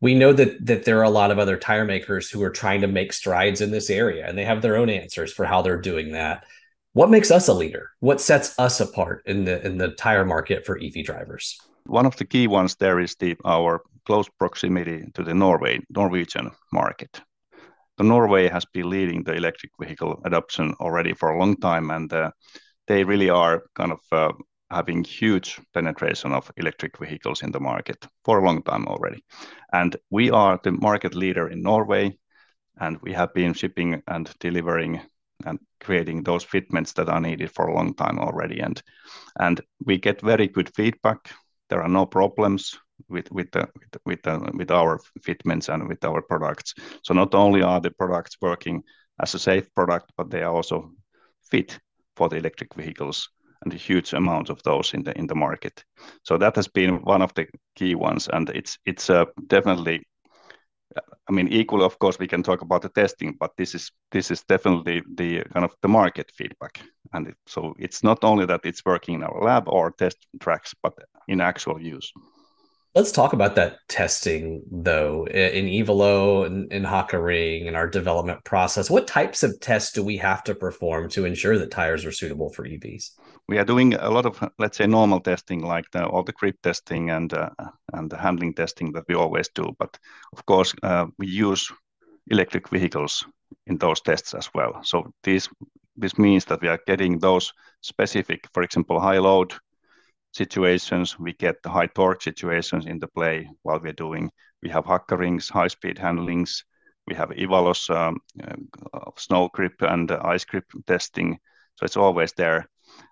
We 0.00 0.14
know 0.14 0.32
that 0.32 0.66
that 0.66 0.84
there 0.84 0.98
are 0.98 1.04
a 1.04 1.10
lot 1.10 1.30
of 1.30 1.38
other 1.38 1.56
tire 1.56 1.84
makers 1.84 2.30
who 2.30 2.42
are 2.42 2.50
trying 2.50 2.82
to 2.82 2.86
make 2.86 3.12
strides 3.12 3.60
in 3.60 3.70
this 3.70 3.90
area, 3.90 4.26
and 4.26 4.36
they 4.36 4.44
have 4.44 4.62
their 4.62 4.76
own 4.76 4.90
answers 4.90 5.32
for 5.32 5.44
how 5.44 5.62
they're 5.62 5.80
doing 5.80 6.12
that. 6.12 6.44
What 6.92 7.10
makes 7.10 7.30
us 7.30 7.48
a 7.48 7.54
leader? 7.54 7.90
What 8.00 8.20
sets 8.20 8.58
us 8.58 8.80
apart 8.80 9.22
in 9.26 9.44
the 9.44 9.64
in 9.66 9.78
the 9.78 9.88
tire 9.88 10.24
market 10.24 10.66
for 10.66 10.78
EV 10.78 11.04
drivers? 11.04 11.58
One 11.86 12.06
of 12.06 12.16
the 12.16 12.24
key 12.24 12.46
ones 12.46 12.76
there 12.76 13.00
is 13.00 13.14
the 13.16 13.36
our 13.44 13.82
close 14.06 14.28
proximity 14.38 15.04
to 15.14 15.22
the 15.22 15.34
Norway 15.34 15.80
Norwegian 15.90 16.50
market. 16.72 17.20
The 17.96 18.04
Norway 18.04 18.48
has 18.48 18.64
been 18.64 18.90
leading 18.90 19.22
the 19.22 19.34
electric 19.34 19.72
vehicle 19.80 20.20
adoption 20.24 20.74
already 20.80 21.14
for 21.14 21.30
a 21.30 21.38
long 21.38 21.56
time, 21.56 21.90
and 21.90 22.12
uh, 22.12 22.30
they 22.86 23.04
really 23.04 23.30
are 23.30 23.64
kind 23.74 23.92
of 23.92 24.00
uh, 24.12 24.32
having 24.70 25.04
huge 25.04 25.60
penetration 25.72 26.32
of 26.32 26.50
electric 26.56 26.98
vehicles 26.98 27.42
in 27.42 27.52
the 27.52 27.60
market 27.60 28.06
for 28.24 28.38
a 28.38 28.44
long 28.44 28.62
time 28.62 28.86
already. 28.86 29.24
And 29.72 29.96
we 30.10 30.30
are 30.30 30.58
the 30.62 30.72
market 30.72 31.14
leader 31.14 31.48
in 31.48 31.62
Norway, 31.62 32.18
and 32.80 32.98
we 33.02 33.12
have 33.12 33.32
been 33.34 33.54
shipping 33.54 34.02
and 34.08 34.32
delivering 34.40 35.00
and 35.44 35.58
creating 35.80 36.22
those 36.22 36.44
fitments 36.44 36.92
that 36.94 37.08
are 37.08 37.20
needed 37.20 37.50
for 37.52 37.66
a 37.68 37.74
long 37.74 37.94
time 37.94 38.18
already. 38.18 38.60
And 39.38 39.60
we 39.84 39.98
get 39.98 40.20
very 40.20 40.48
good 40.48 40.74
feedback. 40.74 41.18
There 41.68 41.82
are 41.82 41.88
no 41.88 42.06
problems 42.06 42.78
with 43.08 43.28
our 44.70 45.00
fitments 45.22 45.68
and 45.68 45.88
with 45.88 46.04
our 46.04 46.22
products. 46.22 46.74
So 47.02 47.14
not 47.14 47.34
only 47.34 47.62
are 47.62 47.80
the 47.80 47.90
products 47.90 48.36
working 48.40 48.82
as 49.20 49.34
a 49.34 49.38
safe 49.38 49.72
product, 49.74 50.12
but 50.16 50.30
they 50.30 50.42
are 50.42 50.54
also 50.54 50.92
fit 51.50 51.78
for 52.16 52.28
the 52.28 52.36
electric 52.36 52.74
vehicles 52.74 53.28
and 53.64 53.72
a 53.72 53.76
huge 53.76 54.12
amount 54.12 54.50
of 54.50 54.62
those 54.62 54.94
in 54.94 55.02
the 55.02 55.18
in 55.18 55.26
the 55.26 55.34
market. 55.34 55.84
So 56.22 56.38
that 56.38 56.56
has 56.56 56.68
been 56.68 57.02
one 57.02 57.22
of 57.22 57.32
the 57.34 57.46
key 57.74 57.94
ones, 57.94 58.28
and 58.28 58.50
it's 58.50 58.78
it's 58.86 59.10
uh, 59.10 59.24
definitely. 59.46 60.02
I 61.28 61.32
mean, 61.32 61.48
equally, 61.48 61.84
of 61.84 61.98
course, 61.98 62.18
we 62.20 62.28
can 62.28 62.42
talk 62.42 62.60
about 62.62 62.82
the 62.82 62.88
testing, 62.88 63.36
but 63.40 63.50
this 63.56 63.74
is 63.74 63.90
this 64.12 64.30
is 64.30 64.44
definitely 64.44 65.02
the 65.16 65.42
kind 65.52 65.64
of 65.64 65.74
the 65.82 65.88
market 65.88 66.30
feedback, 66.36 66.82
and 67.12 67.28
it, 67.28 67.36
so 67.46 67.74
it's 67.78 68.02
not 68.04 68.22
only 68.22 68.46
that 68.46 68.60
it's 68.64 68.84
working 68.84 69.14
in 69.14 69.24
our 69.24 69.42
lab 69.42 69.68
or 69.68 69.90
test 69.90 70.18
tracks, 70.40 70.74
but 70.82 70.94
in 71.26 71.40
actual 71.40 71.80
use. 71.80 72.12
Let's 72.94 73.10
talk 73.10 73.32
about 73.32 73.56
that 73.56 73.78
testing, 73.88 74.62
though, 74.70 75.26
in 75.26 75.66
Ivalo 75.66 76.46
and 76.46 76.72
in 76.72 76.84
Hakaring 76.84 77.66
and 77.66 77.76
our 77.76 77.88
development 77.88 78.44
process. 78.44 78.88
What 78.88 79.08
types 79.08 79.42
of 79.42 79.58
tests 79.58 79.92
do 79.92 80.04
we 80.04 80.16
have 80.18 80.44
to 80.44 80.54
perform 80.54 81.08
to 81.10 81.24
ensure 81.24 81.58
that 81.58 81.72
tires 81.72 82.04
are 82.04 82.12
suitable 82.12 82.50
for 82.50 82.64
EVs? 82.64 83.10
We 83.48 83.58
are 83.58 83.64
doing 83.64 83.94
a 83.94 84.10
lot 84.10 84.26
of, 84.26 84.42
let's 84.58 84.78
say, 84.78 84.86
normal 84.86 85.20
testing, 85.20 85.60
like 85.62 85.90
the, 85.92 86.06
all 86.06 86.22
the 86.22 86.32
grip 86.32 86.56
testing 86.62 87.10
and 87.10 87.32
uh, 87.32 87.50
and 87.92 88.10
the 88.10 88.16
handling 88.16 88.54
testing 88.54 88.92
that 88.92 89.04
we 89.08 89.14
always 89.14 89.48
do. 89.54 89.74
But 89.78 89.98
of 90.32 90.46
course, 90.46 90.74
uh, 90.82 91.06
we 91.18 91.26
use 91.26 91.70
electric 92.30 92.68
vehicles 92.70 93.24
in 93.66 93.78
those 93.78 94.00
tests 94.00 94.34
as 94.34 94.48
well. 94.54 94.80
So 94.82 95.12
this 95.22 95.48
this 95.96 96.18
means 96.18 96.44
that 96.46 96.62
we 96.62 96.68
are 96.68 96.80
getting 96.86 97.18
those 97.18 97.52
specific, 97.80 98.48
for 98.52 98.62
example, 98.62 98.98
high 99.00 99.18
load 99.18 99.54
situations, 100.34 101.18
we 101.18 101.32
get 101.32 101.62
the 101.62 101.70
high 101.70 101.86
torque 101.86 102.22
situations 102.22 102.86
in 102.86 102.98
the 102.98 103.06
play 103.06 103.48
while 103.62 103.80
we're 103.80 103.92
doing. 103.92 104.30
We 104.62 104.68
have 104.70 104.84
Hakarings, 104.84 105.50
high 105.50 105.68
speed 105.68 105.98
handlings. 105.98 106.64
We 107.06 107.14
have 107.14 107.30
Ivalo's 107.30 107.88
um, 107.90 108.18
uh, 108.42 109.10
snow 109.16 109.48
grip 109.52 109.74
and 109.80 110.10
ice 110.10 110.44
grip 110.44 110.64
testing. 110.86 111.38
So 111.76 111.84
it's 111.84 111.96
always 111.96 112.32
there. 112.32 112.68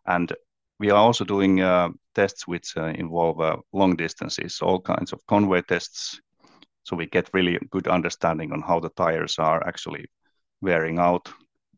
And 0.07 0.33
we 0.79 0.91
are 0.91 0.99
also 0.99 1.25
doing 1.25 1.61
uh, 1.61 1.91
tests 2.15 2.47
which 2.47 2.77
uh, 2.77 2.87
involve 2.87 3.41
uh, 3.41 3.57
long 3.73 3.97
distances, 3.97 4.61
all 4.61 4.81
kinds 4.81 5.13
of 5.13 5.27
convoy 5.27 5.63
tests. 5.63 6.21
So 6.83 6.97
we 6.97 7.07
get 7.07 7.31
really 7.33 7.59
good 7.71 7.87
understanding 7.87 8.53
on 8.53 8.61
how 8.63 8.81
the 8.81 8.91
tires 8.91 9.39
are 9.39 9.67
actually 9.67 10.07
wearing 10.61 10.99
out 10.99 11.29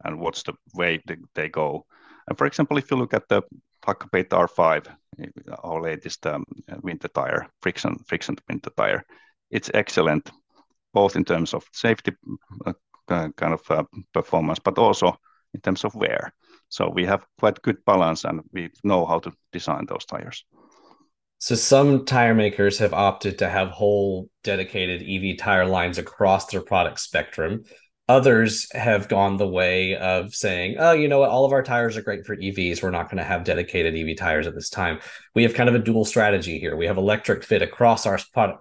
and 0.04 0.18
what's 0.18 0.42
the 0.42 0.54
way 0.74 1.02
they, 1.06 1.16
they 1.34 1.48
go. 1.48 1.84
And 2.28 2.38
for 2.38 2.46
example, 2.46 2.78
if 2.78 2.90
you 2.90 2.96
look 2.96 3.14
at 3.14 3.28
the 3.28 3.42
Hakkapeliitta 3.86 4.48
R5, 4.48 4.86
our 5.62 5.80
latest 5.80 6.26
um, 6.26 6.44
winter 6.82 7.08
tire, 7.08 7.48
friction 7.60 7.98
friction 8.06 8.36
winter 8.48 8.70
tire. 8.70 9.04
It's 9.50 9.70
excellent, 9.74 10.30
both 10.92 11.16
in 11.16 11.24
terms 11.24 11.54
of 11.54 11.64
safety 11.72 12.12
uh, 12.66 12.72
kind 13.08 13.54
of 13.54 13.70
uh, 13.70 13.84
performance, 14.12 14.58
but 14.58 14.78
also 14.78 15.16
in 15.52 15.60
terms 15.60 15.84
of 15.84 15.94
wear. 15.94 16.32
So 16.68 16.90
we 16.92 17.04
have 17.06 17.24
quite 17.38 17.62
good 17.62 17.84
balance, 17.84 18.24
and 18.24 18.40
we 18.52 18.70
know 18.82 19.06
how 19.06 19.20
to 19.20 19.32
design 19.52 19.86
those 19.86 20.04
tires. 20.04 20.44
So 21.38 21.54
some 21.54 22.04
tire 22.06 22.34
makers 22.34 22.78
have 22.78 22.94
opted 22.94 23.38
to 23.38 23.48
have 23.48 23.68
whole 23.68 24.30
dedicated 24.42 25.02
EV 25.02 25.36
tire 25.36 25.66
lines 25.66 25.98
across 25.98 26.46
their 26.46 26.62
product 26.62 27.00
spectrum. 27.00 27.64
Others 28.06 28.70
have 28.72 29.08
gone 29.08 29.38
the 29.38 29.48
way 29.48 29.96
of 29.96 30.34
saying, 30.34 30.76
oh, 30.78 30.92
you 30.92 31.08
know 31.08 31.20
what, 31.20 31.30
all 31.30 31.46
of 31.46 31.52
our 31.52 31.62
tires 31.62 31.96
are 31.96 32.02
great 32.02 32.26
for 32.26 32.36
EVs. 32.36 32.82
We're 32.82 32.90
not 32.90 33.08
going 33.08 33.16
to 33.16 33.24
have 33.24 33.44
dedicated 33.44 33.96
EV 33.96 34.14
tires 34.14 34.46
at 34.46 34.54
this 34.54 34.68
time. 34.68 35.00
We 35.34 35.42
have 35.42 35.54
kind 35.54 35.70
of 35.70 35.74
a 35.74 35.78
dual 35.78 36.04
strategy 36.04 36.58
here. 36.58 36.76
We 36.76 36.84
have 36.84 36.98
electric 36.98 37.42
fit 37.44 37.62
across 37.62 38.04
our 38.04 38.18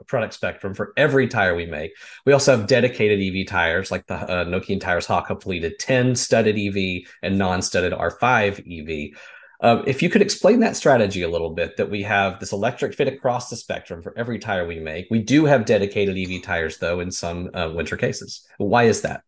product 0.08 0.34
spectrum 0.34 0.74
for 0.74 0.94
every 0.96 1.28
tire 1.28 1.56
we 1.56 1.66
make. 1.66 1.92
We 2.26 2.32
also 2.32 2.56
have 2.56 2.68
dedicated 2.68 3.20
EV 3.20 3.46
tires 3.46 3.92
like 3.92 4.08
the 4.08 4.16
uh, 4.16 4.46
Nokian 4.46 4.80
Tires 4.80 5.08
Hakkapeliitta 5.08 5.74
10 5.78 6.16
studded 6.16 6.58
EV 6.58 7.06
and 7.22 7.38
non 7.38 7.62
studded 7.62 7.92
R5 7.92 9.12
EV. 9.12 9.20
Uh, 9.60 9.84
if 9.86 10.02
you 10.02 10.10
could 10.10 10.22
explain 10.22 10.62
that 10.62 10.78
strategy 10.78 11.22
a 11.22 11.30
little 11.30 11.50
bit, 11.50 11.76
that 11.76 11.90
we 11.90 12.02
have 12.04 12.40
this 12.40 12.54
electric 12.54 12.94
fit 12.94 13.10
across 13.10 13.50
the 13.50 13.58
spectrum 13.58 14.02
for 14.02 14.18
every 14.18 14.40
tire 14.40 14.66
we 14.66 14.80
make. 14.80 15.08
We 15.12 15.22
do 15.22 15.44
have 15.44 15.66
dedicated 15.66 16.18
EV 16.18 16.42
tires, 16.44 16.78
though, 16.78 17.02
in 17.02 17.12
some 17.12 17.50
uh, 17.54 17.72
winter 17.74 17.98
cases. 17.98 18.48
Why 18.58 18.84
is 18.84 19.02
that? 19.02 19.24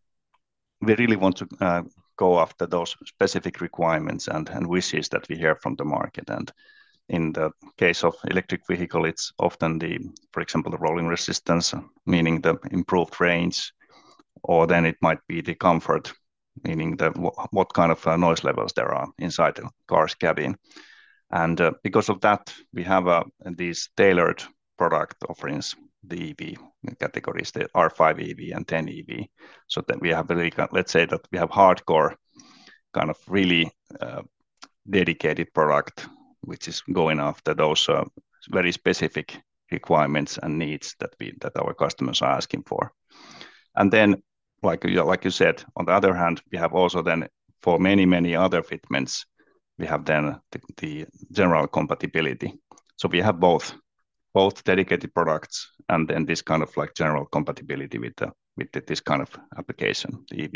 We 0.86 0.96
really 0.96 1.15
want 1.15 1.38
to 1.38 1.48
uh, 1.62 1.84
go 2.18 2.39
after 2.39 2.65
those 2.65 2.96
specific 3.06 3.62
requirements 3.62 4.27
and, 4.27 4.50
wishes 4.68 5.10
that 5.10 5.27
we 5.30 5.36
hear 5.36 5.56
from 5.56 5.75
the 5.75 5.86
market. 5.86 6.30
And 6.30 6.51
in 7.10 7.34
the 7.34 7.51
case 7.77 8.04
of 8.04 8.15
electric 8.30 8.62
vehicle, 8.68 9.06
it's 9.06 9.34
often 9.39 9.80
the, 9.80 10.00
for 10.32 10.42
example, 10.42 10.72
the 10.72 10.77
rolling 10.77 11.08
resistance, 11.08 11.74
meaning 12.06 12.42
the 12.42 12.56
improved 12.72 13.20
range, 13.20 13.72
or 14.44 14.68
then 14.68 14.86
it 14.86 14.98
might 15.01 15.20
be 15.27 15.42
the 15.42 15.56
comfort, 15.56 16.13
meaning 16.63 16.96
the 16.96 17.10
what 17.51 17.74
kind 17.74 17.92
of 17.92 18.08
uh, 18.08 18.15
noise 18.15 18.44
levels 18.44 18.74
there 18.74 18.94
are 18.94 19.08
inside 19.20 19.56
the 19.56 19.70
car's 19.88 20.15
cabin. 20.15 20.56
And 21.32 21.60
uh, 21.60 21.72
because 21.84 22.10
of 22.10 22.22
that, 22.22 22.54
we 22.74 22.84
have 22.84 23.25
these 23.58 23.89
tailored 23.98 24.44
product 24.77 25.15
offerings 25.30 25.75
the 26.08 26.36
EV 26.40 26.98
categories, 27.00 27.52
the 27.52 27.68
R5 27.76 28.20
EV 28.20 28.56
and 28.56 28.68
10 28.68 28.90
EV. 28.90 29.26
So 29.68 29.82
that 29.88 30.02
we 30.02 30.10
have 30.10 30.30
really, 30.30 30.54
let's 30.72 30.92
say 30.92 31.06
that 31.06 31.22
we 31.32 31.38
have 31.38 31.50
hardcore 31.50 32.16
kind 32.94 33.10
of 33.10 33.18
really 33.28 33.72
uh, 34.00 34.22
dedicated 34.90 35.54
product, 35.54 36.08
which 36.42 36.68
is 36.68 36.82
going 36.94 37.20
after 37.20 37.54
those 37.54 37.90
uh, 37.90 38.06
very 38.50 38.72
specific 38.72 39.38
requirements 39.72 40.40
and 40.44 40.58
needs 40.60 40.96
that 41.00 41.10
we 41.20 41.34
that 41.42 41.58
our 41.58 41.74
customers 41.74 42.22
are 42.22 42.38
asking 42.38 42.64
for. 42.64 42.92
And 43.76 43.92
then, 43.92 44.24
like 44.64 44.84
like 44.84 45.26
you 45.26 45.32
said, 45.32 45.64
on 45.76 45.86
the 45.86 45.94
other 45.94 46.14
hand, 46.14 46.42
we 46.52 46.58
have 46.58 46.74
also 46.74 47.02
then 47.02 47.28
for 47.62 47.80
many 47.80 48.06
many 48.06 48.36
other 48.36 48.64
fitments, 48.64 49.26
we 49.80 49.88
have 49.88 50.06
then 50.06 50.40
the, 50.52 50.60
the 50.78 51.06
general 51.32 51.68
compatibility. 51.68 52.54
So 52.98 53.10
we 53.10 53.22
have 53.22 53.40
both 53.40 53.76
both 54.36 54.65
dedicated 54.65 55.13
products 55.13 55.72
and 55.88 56.10
then 56.10 56.25
this 56.25 56.42
kind 56.42 56.62
of 56.62 56.75
like 56.75 56.94
general 56.94 57.25
compatibility 57.25 57.98
with 57.98 58.15
the 58.18 58.30
with 58.58 58.70
the, 58.74 58.82
this 58.86 59.00
kind 59.00 59.22
of 59.22 59.30
application, 59.58 60.25
the 60.30 60.44
EV. 60.44 60.54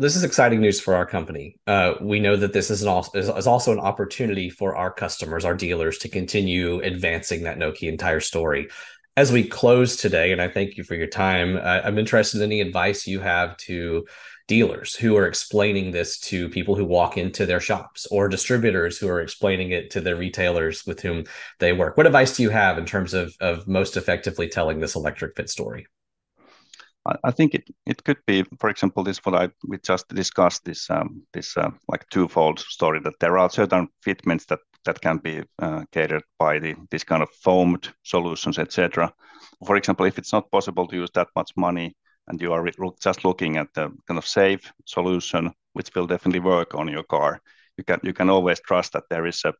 This 0.00 0.16
is 0.16 0.24
exciting 0.24 0.60
news 0.60 0.80
for 0.80 0.94
our 0.94 1.04
company. 1.04 1.56
Uh, 1.66 1.94
we 2.00 2.20
know 2.20 2.36
that 2.36 2.54
this 2.54 2.70
is, 2.70 2.82
an 2.82 2.88
also, 2.88 3.18
is, 3.18 3.28
is 3.28 3.46
also 3.46 3.72
an 3.72 3.78
opportunity 3.78 4.48
for 4.48 4.74
our 4.74 4.90
customers, 4.90 5.44
our 5.44 5.54
dealers, 5.54 5.98
to 5.98 6.08
continue 6.08 6.80
advancing 6.80 7.42
that 7.42 7.58
Nokian 7.58 7.98
Tires 7.98 8.26
story. 8.26 8.68
As 9.16 9.30
we 9.30 9.44
close 9.46 9.96
today, 9.96 10.32
and 10.32 10.40
I 10.40 10.48
thank 10.48 10.78
you 10.78 10.84
for 10.84 10.94
your 10.94 11.06
time, 11.06 11.56
uh, 11.56 11.80
I'm 11.84 11.98
interested 11.98 12.38
in 12.38 12.44
any 12.44 12.62
advice 12.62 13.06
you 13.06 13.20
have 13.20 13.56
to 13.68 14.06
dealers 14.46 14.94
who 14.94 15.16
are 15.16 15.26
explaining 15.26 15.90
this 15.90 16.18
to 16.18 16.48
people 16.48 16.74
who 16.74 16.84
walk 16.84 17.16
into 17.16 17.46
their 17.46 17.60
shops 17.60 18.06
or 18.10 18.28
distributors 18.28 18.98
who 18.98 19.08
are 19.08 19.20
explaining 19.20 19.70
it 19.70 19.90
to 19.90 20.00
the 20.00 20.14
retailers 20.14 20.84
with 20.86 21.00
whom 21.00 21.24
they 21.60 21.72
work. 21.72 21.96
What 21.96 22.06
advice 22.06 22.36
do 22.36 22.42
you 22.42 22.50
have 22.50 22.78
in 22.78 22.84
terms 22.84 23.14
of, 23.14 23.34
of 23.40 23.66
most 23.66 23.96
effectively 23.96 24.48
telling 24.48 24.80
this 24.80 24.94
electric 24.94 25.36
fit 25.36 25.48
story? 25.48 25.86
I 27.22 27.32
think 27.32 27.54
it, 27.54 27.68
it 27.84 28.02
could 28.02 28.16
be, 28.26 28.44
for 28.58 28.70
example, 28.70 29.04
this 29.04 29.18
what 29.24 29.34
I 29.34 29.50
we 29.68 29.76
just 29.76 30.08
discussed 30.08 30.64
this 30.64 30.88
um, 30.88 31.22
this 31.34 31.54
uh, 31.54 31.70
like 31.86 32.08
twofold 32.08 32.60
story 32.60 32.98
that 33.00 33.20
there 33.20 33.36
are 33.36 33.50
certain 33.50 33.88
fitments 34.00 34.46
that 34.46 34.60
that 34.86 35.02
can 35.02 35.18
be 35.18 35.42
uh, 35.58 35.84
catered 35.92 36.22
by 36.38 36.58
the 36.58 36.74
this 36.90 37.04
kind 37.04 37.22
of 37.22 37.28
foamed 37.42 37.92
solutions, 38.04 38.58
etc. 38.58 39.12
For 39.66 39.76
example, 39.76 40.06
if 40.06 40.16
it's 40.16 40.32
not 40.32 40.50
possible 40.50 40.86
to 40.86 40.96
use 40.96 41.10
that 41.14 41.28
much 41.36 41.50
money 41.56 41.94
and 42.26 42.40
you 42.40 42.52
are 42.52 42.66
just 43.00 43.24
looking 43.24 43.56
at 43.56 43.68
the 43.74 43.90
kind 44.06 44.18
of 44.18 44.26
safe 44.26 44.72
solution, 44.84 45.52
which 45.72 45.94
will 45.94 46.06
definitely 46.06 46.40
work 46.40 46.74
on 46.74 46.88
your 46.88 47.04
car, 47.04 47.40
you 47.76 47.84
can 47.84 48.00
you 48.02 48.12
can 48.12 48.30
always 48.30 48.60
trust 48.60 48.92
that 48.92 49.04
there 49.10 49.26
is 49.26 49.44
a 49.44 49.52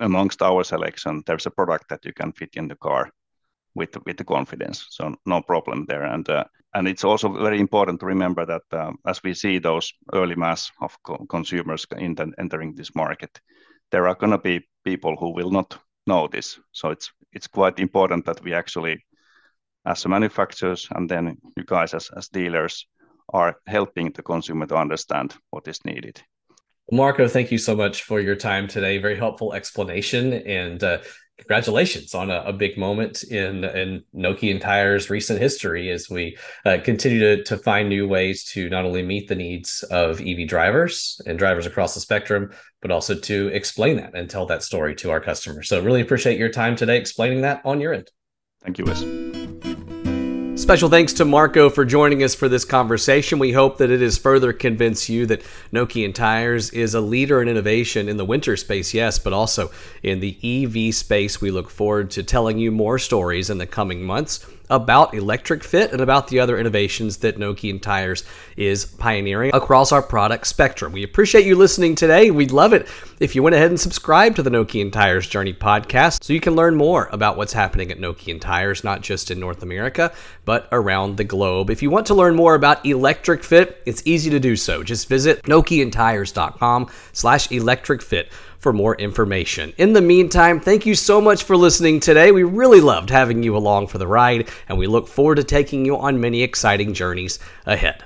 amongst 0.00 0.42
our 0.42 0.64
selection 0.64 1.22
there's 1.26 1.46
a 1.46 1.50
product 1.50 1.88
that 1.88 2.04
you 2.04 2.12
can 2.12 2.32
fit 2.32 2.50
in 2.54 2.68
the 2.68 2.76
car 2.76 3.10
with 3.74 3.96
with 4.06 4.16
the 4.16 4.24
confidence. 4.24 4.86
So 4.90 5.14
no 5.26 5.42
problem 5.42 5.86
there. 5.88 6.04
And 6.04 6.28
uh, 6.28 6.44
and 6.74 6.88
it's 6.88 7.04
also 7.04 7.28
very 7.28 7.60
important 7.60 8.00
to 8.00 8.06
remember 8.06 8.46
that 8.46 8.62
uh, 8.72 8.92
as 9.06 9.22
we 9.22 9.34
see 9.34 9.58
those 9.58 9.92
early 10.12 10.36
mass 10.36 10.70
of 10.80 10.96
co- 11.02 11.26
consumers 11.28 11.86
entering 12.38 12.74
this 12.74 12.94
market, 12.94 13.40
there 13.90 14.08
are 14.08 14.14
going 14.14 14.32
to 14.32 14.38
be 14.38 14.66
people 14.84 15.16
who 15.16 15.34
will 15.34 15.50
not 15.50 15.78
know 16.06 16.28
this. 16.28 16.60
So 16.72 16.90
it's 16.90 17.12
it's 17.32 17.46
quite 17.46 17.78
important 17.78 18.24
that 18.26 18.42
we 18.42 18.54
actually, 18.54 19.04
as 19.84 20.06
manufacturers, 20.06 20.88
and 20.90 21.08
then 21.08 21.38
you 21.56 21.64
guys 21.64 21.94
as 21.94 22.10
as 22.16 22.28
dealers, 22.28 22.86
are 23.32 23.56
helping 23.66 24.12
the 24.12 24.22
consumer 24.22 24.66
to 24.66 24.76
understand 24.76 25.34
what 25.50 25.66
is 25.68 25.84
needed. 25.84 26.22
Marko, 26.90 27.28
thank 27.28 27.50
you 27.50 27.58
so 27.58 27.74
much 27.74 28.02
for 28.02 28.20
your 28.20 28.36
time 28.36 28.68
today. 28.68 28.98
Very 28.98 29.16
helpful 29.16 29.54
explanation, 29.54 30.32
and 30.32 30.82
uh, 30.82 30.98
congratulations 31.38 32.14
on 32.14 32.30
a, 32.30 32.42
a, 32.42 32.52
big 32.52 32.76
moment 32.76 33.22
in 33.24 33.64
in 33.64 34.04
Nokian 34.14 34.60
Tires' 34.60 35.08
recent 35.08 35.40
history 35.40 35.90
as 35.90 36.10
we 36.10 36.36
uh, 36.66 36.78
continue 36.84 37.20
to, 37.20 37.44
to 37.44 37.56
find 37.56 37.88
new 37.88 38.06
ways 38.06 38.44
to 38.52 38.68
not 38.68 38.84
only 38.84 39.02
meet 39.02 39.28
the 39.28 39.34
needs 39.34 39.84
of 39.90 40.20
EV 40.20 40.46
drivers 40.46 41.20
and 41.26 41.38
drivers 41.38 41.66
across 41.66 41.94
the 41.94 42.00
spectrum, 42.00 42.50
but 42.80 42.90
also 42.90 43.14
to 43.14 43.48
explain 43.48 43.96
that 43.96 44.14
and 44.14 44.28
tell 44.28 44.46
that 44.46 44.62
story 44.62 44.94
to 44.96 45.10
our 45.10 45.20
customers. 45.20 45.68
So, 45.68 45.82
really 45.82 46.02
appreciate 46.02 46.38
your 46.38 46.50
time 46.50 46.76
today 46.76 46.98
explaining 46.98 47.42
that 47.42 47.62
on 47.64 47.80
your 47.80 47.94
end. 47.94 48.10
Thank 48.62 48.78
you, 48.78 48.84
Wes. 48.84 49.41
Special 50.62 50.88
thanks 50.88 51.14
to 51.14 51.24
Marko 51.24 51.68
for 51.70 51.84
joining 51.84 52.22
us 52.22 52.36
for 52.36 52.48
this 52.48 52.64
conversation. 52.64 53.40
We 53.40 53.50
hope 53.50 53.78
that 53.78 53.90
it 53.90 54.00
has 54.00 54.16
further 54.16 54.52
convinced 54.52 55.08
you 55.08 55.26
that 55.26 55.42
Nokian 55.72 56.14
Tires 56.14 56.70
is 56.70 56.94
a 56.94 57.00
leader 57.00 57.42
in 57.42 57.48
innovation 57.48 58.08
in 58.08 58.16
the 58.16 58.24
winter 58.24 58.56
space, 58.56 58.94
yes, 58.94 59.18
but 59.18 59.32
also 59.32 59.72
in 60.04 60.20
the 60.20 60.38
EV 60.40 60.94
space. 60.94 61.40
We 61.40 61.50
look 61.50 61.68
forward 61.68 62.12
to 62.12 62.22
telling 62.22 62.58
you 62.58 62.70
more 62.70 63.00
stories 63.00 63.50
in 63.50 63.58
the 63.58 63.66
coming 63.66 64.04
months 64.04 64.46
about 64.72 65.12
electric 65.14 65.62
fit 65.62 65.92
and 65.92 66.00
about 66.00 66.28
the 66.28 66.40
other 66.40 66.58
innovations 66.58 67.18
that 67.18 67.36
Nokian 67.36 67.80
Tires 67.80 68.24
is 68.56 68.86
pioneering 68.86 69.50
across 69.54 69.92
our 69.92 70.02
product 70.02 70.46
spectrum. 70.46 70.92
We 70.92 71.04
appreciate 71.04 71.46
you 71.46 71.54
listening 71.54 71.94
today. 71.94 72.30
We'd 72.30 72.50
love 72.50 72.72
it 72.72 72.88
if 73.20 73.36
you 73.36 73.42
went 73.42 73.54
ahead 73.54 73.68
and 73.68 73.78
subscribed 73.78 74.36
to 74.36 74.42
the 74.42 74.50
Nokian 74.50 74.90
Tires 74.90 75.28
Journey 75.28 75.52
podcast 75.52 76.24
so 76.24 76.32
you 76.32 76.40
can 76.40 76.56
learn 76.56 76.74
more 76.74 77.10
about 77.12 77.36
what's 77.36 77.52
happening 77.52 77.92
at 77.92 77.98
Nokian 77.98 78.40
Tires, 78.40 78.82
not 78.82 79.02
just 79.02 79.30
in 79.30 79.38
North 79.38 79.62
America, 79.62 80.10
but 80.46 80.68
around 80.72 81.18
the 81.18 81.24
globe. 81.24 81.68
If 81.68 81.82
you 81.82 81.90
want 81.90 82.06
to 82.06 82.14
learn 82.14 82.34
more 82.34 82.54
about 82.54 82.84
electric 82.86 83.44
fit, 83.44 83.82
it's 83.84 84.02
easy 84.06 84.30
to 84.30 84.40
do 84.40 84.56
so. 84.56 84.82
Just 84.82 85.06
visit 85.06 85.42
nokiantires.com 85.42 86.90
slash 87.12 87.52
electric 87.52 88.00
fit 88.00 88.32
for 88.62 88.72
more 88.72 88.94
information. 88.94 89.72
In 89.76 89.92
the 89.92 90.00
meantime, 90.00 90.60
thank 90.60 90.86
you 90.86 90.94
so 90.94 91.20
much 91.20 91.42
for 91.42 91.56
listening 91.56 91.98
today. 91.98 92.30
We 92.30 92.44
really 92.44 92.80
loved 92.80 93.10
having 93.10 93.42
you 93.42 93.56
along 93.56 93.88
for 93.88 93.98
the 93.98 94.06
ride, 94.06 94.48
and 94.68 94.78
we 94.78 94.86
look 94.86 95.08
forward 95.08 95.34
to 95.34 95.44
taking 95.44 95.84
you 95.84 95.96
on 95.96 96.20
many 96.20 96.42
exciting 96.42 96.94
journeys 96.94 97.40
ahead. 97.66 98.04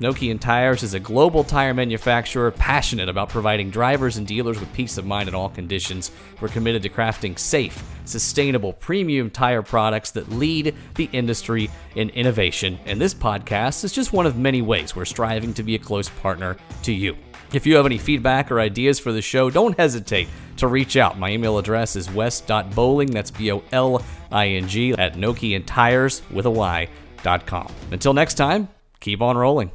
Nokian 0.00 0.38
Tires 0.38 0.82
is 0.82 0.92
a 0.92 1.00
global 1.00 1.42
tire 1.42 1.72
manufacturer 1.72 2.50
passionate 2.50 3.08
about 3.08 3.30
providing 3.30 3.70
drivers 3.70 4.18
and 4.18 4.26
dealers 4.26 4.60
with 4.60 4.70
peace 4.74 4.98
of 4.98 5.06
mind 5.06 5.26
in 5.26 5.34
all 5.34 5.48
conditions. 5.48 6.10
We're 6.38 6.48
committed 6.48 6.82
to 6.82 6.90
crafting 6.90 7.38
safe, 7.38 7.82
sustainable, 8.04 8.74
premium 8.74 9.30
tire 9.30 9.62
products 9.62 10.10
that 10.10 10.30
lead 10.30 10.74
the 10.96 11.08
industry 11.12 11.70
in 11.94 12.10
innovation. 12.10 12.78
And 12.84 13.00
this 13.00 13.14
podcast 13.14 13.84
is 13.84 13.92
just 13.92 14.12
one 14.12 14.26
of 14.26 14.36
many 14.36 14.60
ways 14.60 14.94
we're 14.94 15.06
striving 15.06 15.54
to 15.54 15.62
be 15.62 15.76
a 15.76 15.78
close 15.78 16.10
partner 16.10 16.58
to 16.82 16.92
you. 16.92 17.16
If 17.54 17.64
you 17.66 17.76
have 17.76 17.86
any 17.86 17.96
feedback 17.96 18.52
or 18.52 18.60
ideas 18.60 18.98
for 18.98 19.12
the 19.12 19.22
show, 19.22 19.48
don't 19.48 19.78
hesitate 19.78 20.28
to 20.58 20.66
reach 20.66 20.98
out. 20.98 21.18
My 21.18 21.30
email 21.30 21.56
address 21.56 21.96
is 21.96 22.10
wes.boling, 22.10 23.12
that's 23.12 23.30
B 23.30 23.50
O 23.50 23.62
L 23.72 24.02
I 24.30 24.48
N 24.48 24.68
G, 24.68 24.92
at 24.92 25.14
Nokian 25.14 25.64
Tires 25.64 26.20
with 26.30 26.44
a 26.44 26.50
Y.com. 26.50 27.72
Until 27.92 28.12
next 28.12 28.34
time, 28.34 28.68
keep 29.00 29.22
on 29.22 29.38
rolling. 29.38 29.70